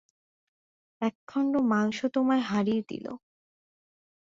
এক 1.01 1.15
খন্ড 1.27 1.53
মাংস 1.71 1.99
তোমায় 2.13 2.43
হারিয়ে 2.49 2.81
দিলো। 2.89 3.13